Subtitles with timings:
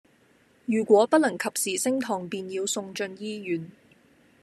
[0.65, 3.69] 如果不能及時升糖便要送進醫院